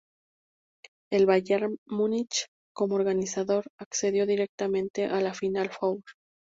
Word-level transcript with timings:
El 1.11 1.27
Bayern 1.27 1.77
Munich 1.85 2.47
como 2.73 2.95
organizador 2.95 3.65
accedió 3.77 4.25
directamente 4.25 5.05
a 5.05 5.21
la 5.21 5.35
Final 5.35 5.69
Four. 5.69 6.01